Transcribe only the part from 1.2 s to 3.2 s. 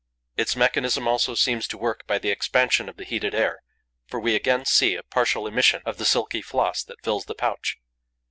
seems to work by the expansion of the